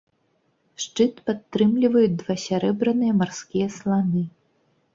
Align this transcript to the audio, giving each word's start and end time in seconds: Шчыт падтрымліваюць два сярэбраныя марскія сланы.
Шчыт 0.85 1.19
падтрымліваюць 1.27 2.17
два 2.23 2.35
сярэбраныя 2.47 3.13
марскія 3.21 3.67
сланы. 3.79 4.27